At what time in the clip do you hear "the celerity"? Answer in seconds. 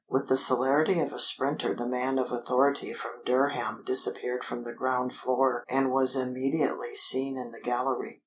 0.29-0.99